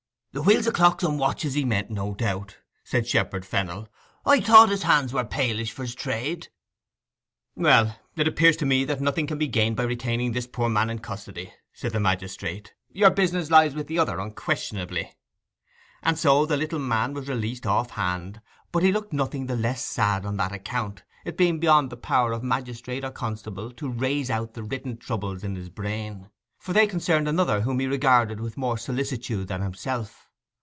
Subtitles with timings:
[0.33, 3.89] 'The wheels of clocks and watches he meant, no doubt,' said Shepherd Fennel.
[4.25, 6.47] 'I thought his hands were palish for's trade.'
[7.57, 10.89] 'Well, it appears to me that nothing can be gained by retaining this poor man
[10.89, 15.13] in custody,' said the magistrate; 'your business lies with the other, unquestionably.'
[16.01, 18.39] And so the little man was released off hand;
[18.71, 22.31] but he looked nothing the less sad on that account, it being beyond the power
[22.31, 26.85] of magistrate or constable to raze out the written troubles in his brain, for they
[26.85, 30.27] concerned another whom he regarded with more solicitude than himself.